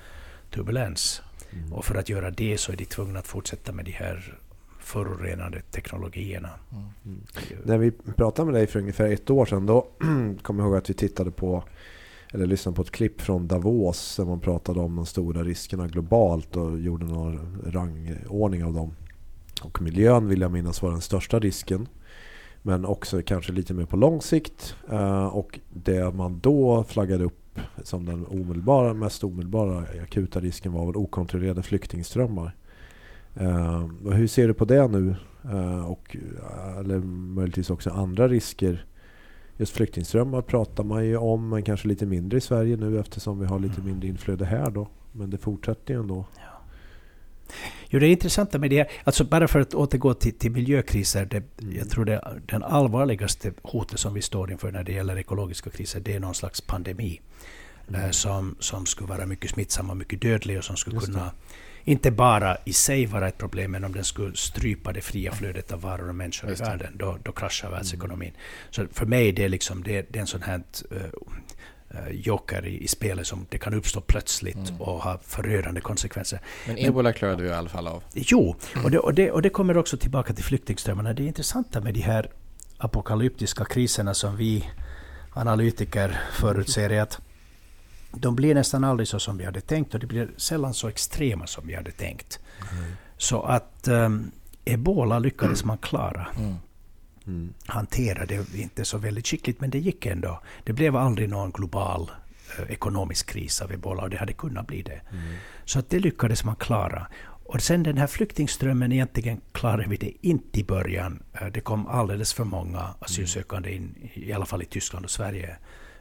[0.52, 1.22] turbulens.
[1.54, 1.74] Mm.
[1.74, 4.38] Och för att göra det så är de tvungna att fortsätta med de här
[4.88, 6.50] förorenade teknologierna.
[7.06, 7.22] Mm.
[7.64, 9.82] När vi pratade med dig för ungefär ett år sedan, då
[10.42, 11.64] kommer jag ihåg att vi tittade på
[12.34, 16.56] eller lyssnade på ett klipp från Davos där man pratade om de stora riskerna globalt
[16.56, 18.94] och gjorde någon rangordning av dem.
[19.62, 21.88] Och miljön vill jag minnas var den största risken.
[22.62, 24.76] Men också kanske lite mer på lång sikt.
[24.90, 30.86] Eh, och det man då flaggade upp som den omedelbara, mest omedelbara akuta risken var
[30.86, 32.56] väl okontrollerade flyktingströmmar.
[33.40, 35.16] Eh, hur ser du på det nu?
[35.52, 36.18] Eh, och,
[36.80, 38.86] eller möjligtvis också andra risker
[39.58, 43.46] Just flyktingströmmar pratar man ju om, men kanske lite mindre i Sverige nu eftersom vi
[43.46, 43.86] har lite mm.
[43.86, 44.88] mindre inflöde här då.
[45.12, 46.26] Men det fortsätter ju ändå.
[46.36, 46.62] Ja.
[47.90, 51.62] Jo, det intressanta med det här, alltså bara för att återgå till, till miljökriser, det,
[51.62, 51.78] mm.
[51.78, 56.00] jag tror det den allvarligaste hotet som vi står inför när det gäller ekologiska kriser,
[56.00, 57.22] det är någon slags pandemi.
[57.88, 58.02] Mm.
[58.02, 61.32] Eh, som, som skulle vara mycket smittsam och mycket dödlig och som skulle kunna
[61.88, 65.72] inte bara i sig vara ett problem, men om den skulle strypa det fria flödet
[65.72, 68.30] av varor och människor i världen, då, då kraschar världsekonomin.
[68.30, 68.40] Mm.
[68.70, 72.84] Så för mig det är liksom, det, det är en sån här uh, joker i,
[72.84, 74.82] i spelet som det kan uppstå plötsligt mm.
[74.82, 76.40] och ha förödande konsekvenser.
[76.68, 78.04] Men ebola klarade vi i alla fall av.
[78.14, 81.14] Jo, och det, och, det, och det kommer också tillbaka till flyktingströmmarna.
[81.14, 82.32] Det är intressanta med de här
[82.78, 84.70] apokalyptiska kriserna som vi
[85.34, 87.20] analytiker förutser är att
[88.20, 91.48] de blir nästan aldrig så som vi hade tänkt och de blir sällan så extrema
[91.48, 92.40] som vi hade tänkt.
[92.72, 92.92] Mm.
[93.18, 94.32] Så att um,
[94.66, 96.28] ebola lyckades man klara.
[96.38, 96.56] Mm.
[97.28, 97.54] Mm.
[97.66, 100.42] Hantera det inte så väldigt skickligt, men det gick ändå.
[100.64, 102.12] Det blev aldrig någon global
[102.60, 105.02] uh, ekonomisk kris av ebola och det hade kunnat bli det.
[105.12, 105.36] Mm.
[105.66, 107.08] Så att det lyckades man klara.
[107.50, 111.24] Och sen den här flyktingströmmen, egentligen klarade vi det inte i början.
[111.42, 115.58] Uh, det kom alldeles för många asylsökande in, i alla fall i Tyskland och Sverige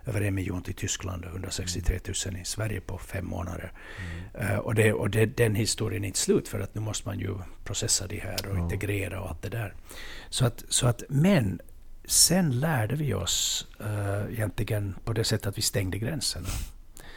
[0.06, 3.72] över en miljon till Tyskland och 163 000 i Sverige på fem månader.
[4.34, 4.52] Mm.
[4.52, 7.18] Uh, och det, och det, den historien är inte slut för att nu måste man
[7.18, 8.60] ju processa det här och ja.
[8.60, 9.74] integrera och allt det där.
[10.28, 11.60] Så att, så att, men
[12.04, 16.48] sen lärde vi oss uh, egentligen på det sättet att vi stängde gränserna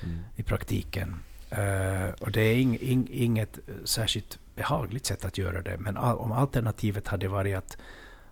[0.04, 0.20] mm.
[0.36, 1.16] i praktiken.
[1.52, 5.78] Uh, och det är ing, ing, inget särskilt behagligt sätt att göra det.
[5.78, 7.78] Men all, om alternativet hade varit att,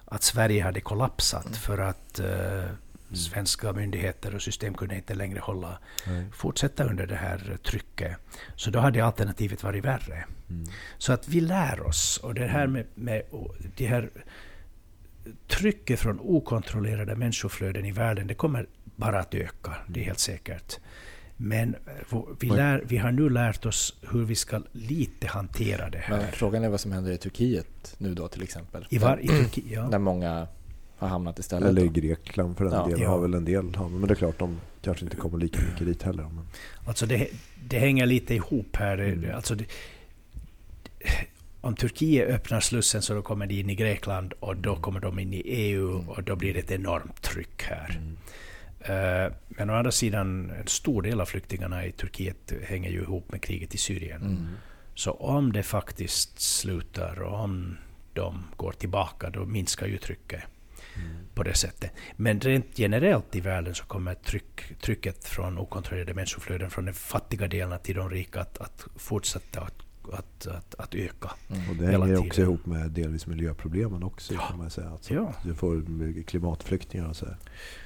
[0.06, 1.58] att Sverige hade kollapsat mm.
[1.58, 2.72] för att uh,
[3.14, 5.80] Svenska myndigheter och system kunde inte längre hålla,
[6.32, 8.18] fortsätta under det här trycket.
[8.56, 10.26] Så då hade alternativet varit värre.
[10.50, 10.66] Mm.
[10.98, 12.18] Så att vi lär oss.
[12.24, 13.22] Och det här med, med
[13.76, 14.10] det här
[15.48, 19.76] trycket från okontrollerade människoflöden i världen, det kommer bara att öka.
[19.88, 20.80] Det är helt säkert.
[21.38, 25.98] Men eh, vi, lär, vi har nu lärt oss hur vi ska lite hantera det
[25.98, 26.18] här.
[26.18, 28.88] Men frågan är vad som händer i Turkiet nu då till exempel.
[28.90, 29.82] I, var, i Turkiet, ja.
[29.82, 30.48] Där många
[30.98, 31.70] har hamnat istället.
[31.70, 31.88] Eller i.
[31.88, 32.84] Grekland för den Ja.
[32.86, 33.02] delen.
[33.02, 33.10] Ja.
[33.10, 34.00] Har väl en del hamnat.
[34.00, 36.24] Men det är klart, de kanske inte kommer lika mycket dit heller.
[36.24, 36.46] Men...
[36.88, 37.28] Alltså det,
[37.70, 38.98] det hänger lite ihop här.
[38.98, 39.36] Mm.
[39.36, 39.66] Alltså det,
[41.62, 45.20] om Turkiet öppnar slussen så då kommer de in i Grekland och då kommer de
[45.20, 48.02] in i EU och då blir det ett enormt tryck här.
[48.80, 53.32] Eh, Men å andra sidan, en stor del av flyktingarna i Turkiet hänger ju ihop
[53.32, 54.48] med kriget i Syrien.
[54.96, 57.78] Så om det faktiskt slutar och om
[58.14, 60.42] de går tillbaka, då minskar ju trycket
[61.34, 61.92] på det sättet.
[62.16, 67.48] Men rent generellt i världen så kommer tryck, trycket från okontrollerade människoflöden från de fattiga
[67.48, 69.74] delarna till de rika att, att fortsätta att,
[70.14, 71.32] att, att, att öka.
[71.70, 74.90] Och det hänger också ihop med delvis miljöproblemen också kan man säga.
[74.90, 75.34] Alltså, Ja.
[75.44, 75.84] Du får
[76.24, 77.26] klimatflyktingar och så.
[77.26, 77.38] här.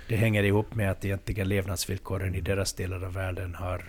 [0.07, 3.85] Det hänger ihop med att egentligen levnadsvillkoren i deras delar av världen har,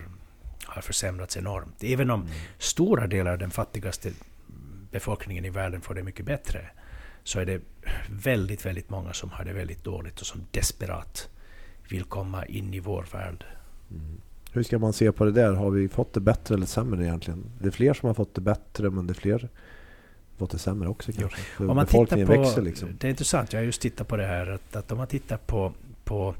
[0.65, 1.83] har försämrats enormt.
[1.83, 4.11] Även om stora delar av den fattigaste
[4.91, 6.69] befolkningen i världen får det mycket bättre,
[7.23, 7.61] så är det
[8.09, 11.29] väldigt, väldigt många som har det väldigt dåligt och som desperat
[11.89, 13.45] vill komma in i vår värld.
[14.51, 15.53] Hur ska man se på det där?
[15.53, 17.45] Har vi fått det bättre eller sämre egentligen?
[17.61, 19.49] Det är fler som har fått det bättre men det är fler som
[20.31, 21.41] har fått det sämre också kanske.
[21.41, 22.89] För Om man tittar på, växer liksom.
[22.99, 25.37] Det är intressant, jag har just tittat på det här, att, att om man tittar
[25.37, 26.35] på, på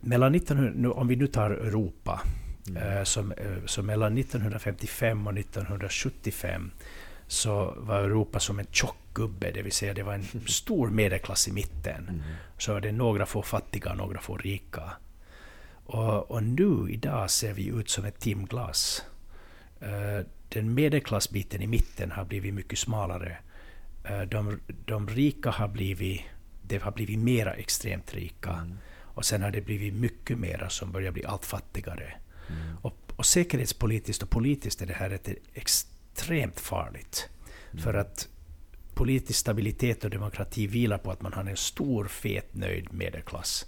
[0.00, 2.20] mellan 1900, nu, om vi nu tar Europa,
[2.76, 6.70] eh, som, eh, så mellan 1955 och 1975
[7.30, 11.48] så var Europa som en tjock gubbe, det vill säga det var en stor medelklass
[11.48, 12.22] i mitten.
[12.58, 14.82] Så var det några få fattiga och några få rika.
[15.84, 19.04] Och, och nu idag ser vi ut som ett timglas.
[19.80, 23.38] Eh, den medelklassbiten i mitten har blivit mycket smalare.
[24.04, 26.20] Eh, de, de rika har blivit,
[26.62, 28.70] det har blivit mera extremt rika.
[29.02, 32.14] Och sen har det blivit mycket mera som börjar bli allt fattigare.
[32.82, 35.28] Och, och säkerhetspolitiskt och politiskt är det här ett
[36.20, 37.28] extremt farligt.
[37.82, 38.28] För att
[38.94, 43.66] politisk stabilitet och demokrati vilar på att man har en stor, fet, nöjd medelklass.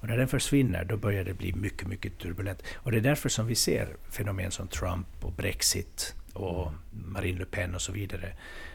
[0.00, 2.62] Och när den försvinner, då börjar det bli mycket, mycket turbulent.
[2.74, 7.44] Och det är därför som vi ser fenomen som Trump och Brexit och Marine Le
[7.44, 8.32] Pen och så vidare.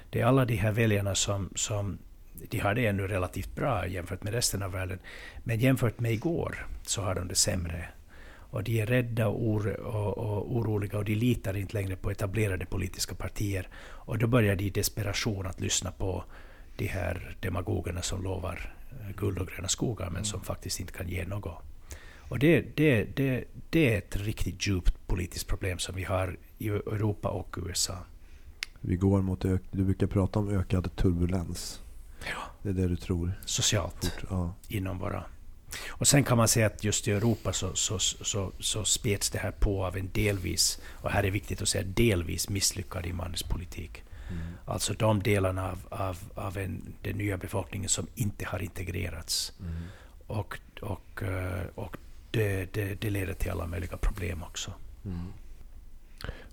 [0.10, 1.98] Det är alla de här väljarna som, som
[2.50, 5.00] de har det ännu relativt bra jämfört med resten av världen.
[5.44, 7.90] Men jämfört med igår så har de det sämre.
[8.56, 12.12] Och de är rädda och, or och, och oroliga och de litar inte längre på
[12.12, 13.68] etablerade politiska partier.
[13.78, 16.24] Och då börjar de i desperation att lyssna på
[16.78, 21.10] de här demagogerna som lovar eh, guld och gröna skogar men som faktiskt inte kan
[21.10, 21.64] ge något.
[22.30, 26.68] Och det, det, det, det är ett riktigt djupt politiskt problem som vi har i
[26.68, 27.98] Europa och USA.
[28.82, 29.42] Vi går mot
[29.72, 31.82] Du brukar prata om ökad turbulens.
[32.62, 33.32] Det är det du tror.
[33.46, 34.06] Socialt.
[34.06, 34.54] Fort, ja.
[34.68, 35.24] inom våra...
[35.88, 39.40] Och sen kan man säga att just i Europa så, så, så, så spets det
[39.40, 44.04] här på av en delvis, och här är viktigt att säga delvis misslyckad invandringspolitik.
[44.66, 49.54] Alltså de delarna av, av, av en, den nya befolkningen som inte har integrerats.
[50.28, 51.98] Och, och, eh, och
[52.32, 54.72] det, det, det leder till alla möjliga problem också.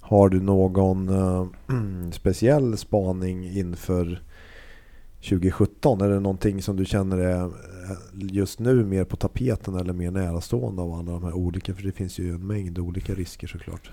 [0.01, 1.47] Har du någon eh,
[2.13, 4.23] speciell spaning inför
[5.23, 6.01] 2017?
[6.01, 10.11] Är det någonting som du känner är eh, just nu mer på tapeten eller mer
[10.11, 11.75] närastående av alla de här olika?
[11.75, 13.91] För det finns ju en mängd olika risker såklart.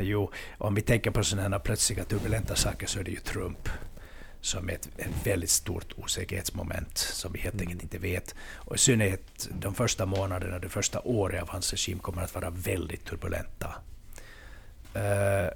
[0.00, 3.68] Jo, om vi tänker på sådana här plötsliga turbulenta saker så är det ju Trump
[4.40, 8.34] som är ett, ett väldigt stort osäkerhetsmoment som vi helt enkelt inte vet.
[8.54, 12.50] Och i synnerhet de första månaderna, det första året av hans regim kommer att vara
[12.50, 13.74] väldigt turbulenta.
[14.94, 15.48] Eh,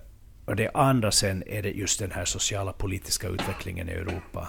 [0.47, 4.49] och det andra sen är det just den här sociala politiska utvecklingen i Europa.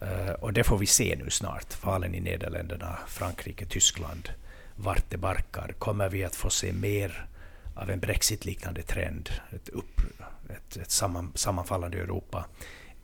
[0.00, 1.84] Eh, och det får vi se nu snart.
[1.84, 4.28] Valen i Nederländerna, Frankrike, Tyskland.
[4.76, 5.74] Vart det barkar.
[5.78, 7.26] Kommer vi att få se mer
[7.74, 9.30] av en Brexit-liknande trend?
[9.50, 10.00] Ett, upp,
[10.50, 12.46] ett, ett samman, sammanfallande Europa?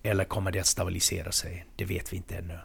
[0.03, 1.67] Eller kommer det att stabilisera sig?
[1.77, 2.59] Det vet vi inte ännu.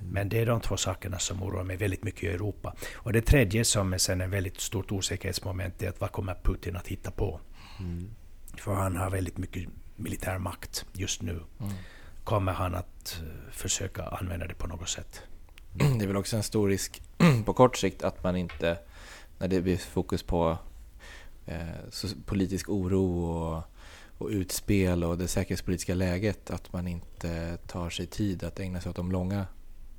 [0.00, 2.74] Men det är de två sakerna som oroar mig väldigt mycket i Europa.
[2.94, 6.76] Och det tredje som är sen en väldigt stort osäkerhetsmoment är att vad kommer Putin
[6.76, 7.40] att hitta på?
[8.60, 11.40] För han har väldigt mycket militär makt just nu.
[12.24, 15.22] Kommer han att eh, försöka använda det på något sätt?
[15.72, 17.02] Det är väl också en stor risk
[17.44, 18.78] på kort sikt att man inte,
[19.38, 20.58] när det blir fokus på
[21.46, 23.62] eh, politisk oro och,
[24.18, 28.90] och utspel och det säkerhetspolitiska läget, att man inte tar sig tid att ägna sig
[28.90, 29.46] åt de långa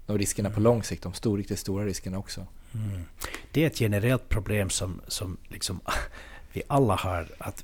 [0.08, 2.47] de riskerna på lång sikt, de stor, riktigt stora riskerna också.
[2.74, 3.03] Mm.
[3.51, 5.80] Det är ett generellt problem som, som liksom
[6.53, 7.64] vi alla har att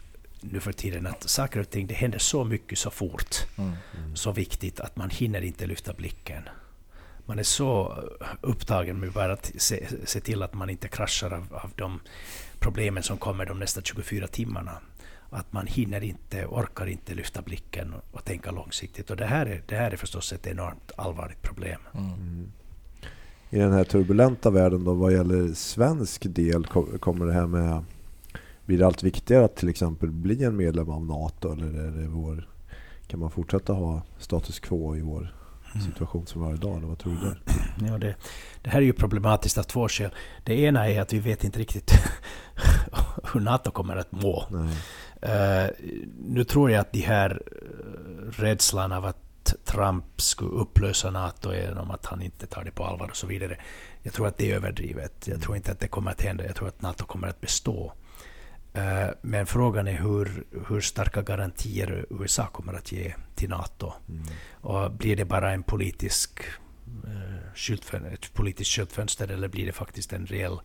[0.51, 3.35] nu för tiden att saker och ting, det händer så mycket så fort.
[3.57, 3.73] Mm.
[4.15, 6.43] Så viktigt att man hinner inte lyfta blicken.
[7.25, 8.03] Man är så
[8.41, 11.99] upptagen med bara att se, se till att man inte kraschar av, av de
[12.59, 14.77] problemen som kommer de nästa 24 timmarna.
[15.29, 19.11] Att man hinner inte, orkar inte lyfta blicken och, och tänka långsiktigt.
[19.11, 21.81] Och det här är, det här är förstås ett enormt allvarligt problem.
[21.93, 22.51] Mm.
[23.49, 26.65] I den här turbulenta världen då, vad gäller svensk del,
[26.99, 27.83] kommer det här med
[28.65, 32.07] blir det allt viktigare att till exempel bli en medlem av NATO eller är det
[32.07, 32.47] vår,
[33.07, 35.35] kan man fortsätta ha status quo i vår
[35.73, 35.85] mm.
[35.85, 36.77] situation som vi har idag?
[36.77, 37.41] Eller vad tror du där?
[37.87, 38.15] Ja, det,
[38.61, 40.11] det här är ju problematiskt av två skäl.
[40.43, 41.91] Det ena är att vi vet inte riktigt
[43.33, 44.47] hur NATO kommer att må.
[44.51, 45.69] Uh,
[46.19, 51.91] nu tror jag att de här eh, rädslan av att Trump skulle upplösa NATO genom
[51.91, 53.57] att han inte tar det på allvar och så vidare.
[54.01, 55.27] Jag tror att det är överdrivet.
[55.27, 56.45] Jag tror inte att det kommer att hända.
[56.45, 57.93] Jag tror att NATO kommer att bestå.
[58.73, 63.93] Eh, men frågan är hur, hur starka garantier USA kommer att ge till NATO.
[64.09, 64.23] Mm.
[64.51, 66.39] Och blir det bara en politisk,
[67.05, 70.59] uh, ett politiskt skyltfönster eller blir det faktiskt en reell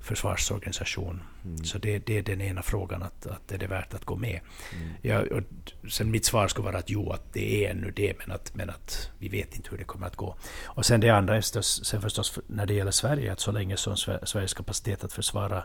[0.00, 1.22] försvarsorganisation?
[1.44, 1.64] Mm.
[1.64, 4.40] Så det, det, är den ena frågan, att, att är det värt att gå med?
[4.76, 4.94] Mm.
[5.02, 8.30] Ja, och sen mitt svar skulle vara att jo, att det är ännu det, men
[8.30, 10.36] att, men att vi vet inte hur det kommer att gå.
[10.64, 14.54] Och sen det andra sen förstås när det gäller Sverige, att så länge som Sveriges
[14.54, 15.64] kapacitet att försvara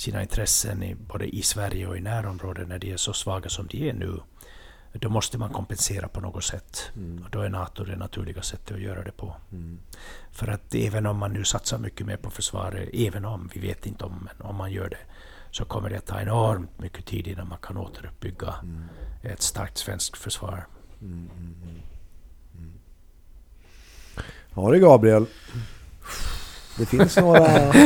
[0.00, 3.66] sina intressen i, både i Sverige och i närområdet när de är så svaga som
[3.66, 4.20] de är nu,
[4.92, 6.90] då måste man kompensera på något sätt.
[6.96, 7.22] Mm.
[7.24, 9.36] Och då är NATO det naturliga sättet att göra det på.
[9.52, 9.78] Mm.
[10.32, 13.86] För att även om man nu satsar mycket mer på försvaret, även om, vi vet
[13.86, 15.04] inte om, men om man gör det,
[15.50, 18.84] så kommer det att ta enormt mycket tid innan man kan återuppbygga mm.
[19.22, 20.66] ett starkt svenskt försvar.
[21.00, 21.54] Mm, mm,
[22.58, 22.72] mm,
[24.54, 25.26] ja det Gabriel.
[26.78, 27.72] Det finns några,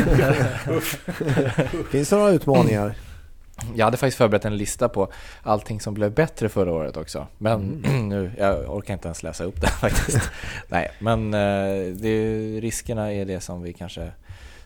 [1.91, 2.95] finns några utmaningar.
[3.75, 5.13] Jag hade faktiskt förberett en lista på
[5.43, 7.27] allting som blev bättre förra året också.
[7.39, 8.09] Men mm.
[8.09, 10.31] nu, jag orkar inte ens läsa upp det faktiskt.
[10.69, 14.13] Nej, men eh, det, riskerna är det som vi kanske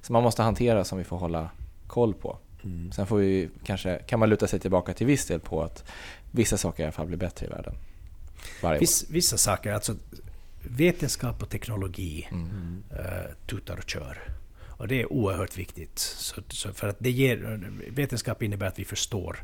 [0.01, 1.51] som man måste hantera, som vi får hålla
[1.87, 2.39] koll på.
[2.65, 2.93] Mm.
[2.93, 5.85] Sen får vi kanske, kan man luta sig tillbaka till viss del på att
[6.31, 7.75] vissa saker i alla fall blir bättre i världen.
[8.81, 9.95] Viss, vissa saker, alltså
[10.63, 12.83] vetenskap och teknologi mm.
[12.93, 14.19] uh, tutar och kör.
[14.79, 15.99] Och det är oerhört viktigt.
[15.99, 19.39] Så, så för att det ger, vetenskap innebär att vi förstår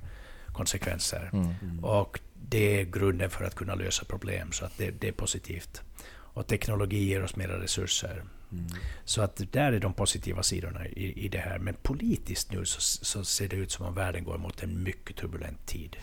[0.52, 1.30] konsekvenser.
[1.32, 1.84] Mm.
[1.84, 5.82] Och det är grunden för att kunna lösa problem, så att det, det är positivt.
[6.06, 8.24] Och teknologi ger oss mera resurser.
[8.52, 8.66] Mm.
[9.04, 11.58] Så att där är de positiva sidorna i, i det här.
[11.58, 15.16] Men politiskt nu så, så, ser det ut som om världen går mot en mycket
[15.16, 15.96] turbulent tid.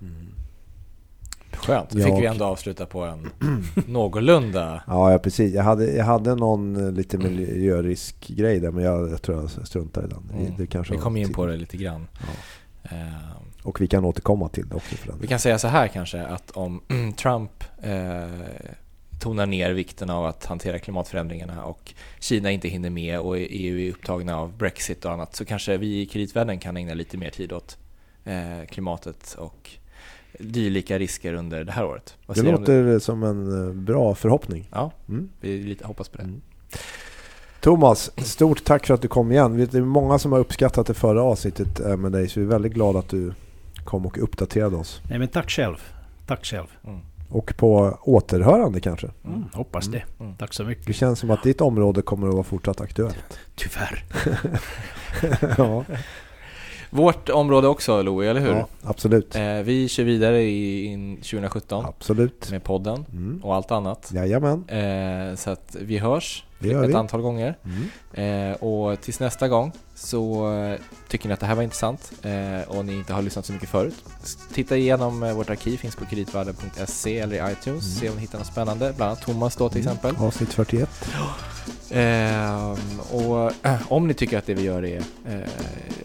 [0.00, 0.34] Mm.
[1.56, 3.30] Skönt, då fick vi ändå avsluta på en
[3.86, 4.82] någorlunda...
[4.86, 5.54] Ja, ja, precis.
[5.54, 10.04] Jag hade, jag hade någon eh, lite miljöriskgrej där, men jag, jag tror jag struntar
[10.04, 10.40] i den.
[10.40, 10.52] Mm.
[10.58, 12.06] Det kanske vi kom in på det lite grann.
[12.20, 12.96] Ja.
[12.96, 14.96] Uh, och vi kan återkomma till det också.
[14.96, 15.18] För den.
[15.20, 16.82] Vi kan säga så här kanske, att om
[17.16, 18.28] Trump eh,
[19.20, 23.90] tonar ner vikten av att hantera klimatförändringarna och Kina inte hinner med och EU är
[23.90, 27.52] upptagna av Brexit och annat så kanske vi i kreditvärlden kan ägna lite mer tid
[27.52, 27.78] åt
[28.24, 29.70] eh, klimatet och
[30.38, 32.16] dylika risker under det här året.
[32.26, 33.00] Vad det låter det?
[33.00, 34.68] som en eh, bra förhoppning.
[34.72, 35.28] Ja, mm.
[35.40, 36.24] vi lite hoppas på det.
[36.24, 36.40] Mm.
[37.60, 39.56] Thomas, stort tack för att du kom igen.
[39.56, 42.50] Det är många som har uppskattat det förra avsnittet eh, med dig, så vi är
[42.50, 43.32] väldigt glada att du
[43.84, 45.00] kom och uppdaterade oss.
[45.10, 45.76] Nej, men tack själv.
[46.26, 46.66] Tack själv.
[46.84, 47.00] Mm.
[47.28, 49.10] Och på återhörande kanske?
[49.24, 49.98] Mm, hoppas det.
[49.98, 50.26] Mm.
[50.26, 50.36] mm.
[50.36, 50.86] Tack så mycket.
[50.86, 53.38] Det känns som att ditt område kommer att vara fortsatt aktuellt.
[53.54, 54.04] Tyvärr.
[55.58, 55.84] ja.
[56.94, 58.50] Vårt område också Louie, eller hur?
[58.50, 59.36] Ja, absolut.
[59.36, 61.84] Eh, vi kör vidare i 2017.
[61.84, 62.50] Absolut.
[62.50, 63.40] Med podden mm.
[63.44, 64.10] och allt annat.
[64.14, 64.64] Jajamän.
[64.68, 66.94] Eh, så att vi hörs ett vi.
[66.94, 67.58] antal gånger.
[68.14, 68.50] Mm.
[68.52, 70.78] Eh, och tills nästa gång så eh,
[71.08, 73.68] tycker ni att det här var intressant eh, och ni inte har lyssnat så mycket
[73.68, 73.94] förut.
[74.52, 77.84] Titta igenom eh, vårt arkiv, finns på kreditvärlden.se eller i iTunes.
[77.84, 78.00] Mm.
[78.00, 78.92] Se om ni hittar något spännande.
[78.96, 79.92] Bland annat Thomas då till mm.
[79.92, 80.24] exempel.
[80.26, 80.88] Avsnitt 41.
[81.90, 82.76] Eh,
[83.12, 83.52] och
[83.88, 85.02] om ni tycker att det vi gör är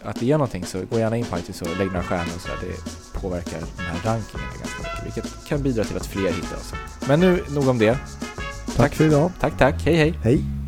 [0.02, 2.40] att det ger någonting så gå gärna in på iTunes och lägg några stjärnor och
[2.40, 2.56] så där.
[2.60, 6.72] Det påverkar den här rankingen ganska mycket, vilket kan bidra till att fler hittar oss.
[7.08, 7.98] Men nu nog om det.
[8.66, 9.32] Tack, tack för idag.
[9.40, 9.82] Tack, tack.
[9.84, 10.14] Hej, hej.
[10.22, 10.59] Hej.